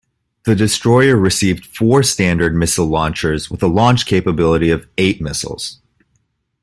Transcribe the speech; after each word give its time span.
The 0.45 0.55
destroyer 0.55 1.15
received 1.15 1.63
four 1.67 2.01
Standard 2.01 2.55
missile 2.55 2.87
launchers 2.87 3.51
with 3.51 3.61
a 3.61 3.67
launch 3.67 4.07
capability 4.07 4.71
of 4.71 4.87
eight 4.97 5.21
missiles. 5.21 5.77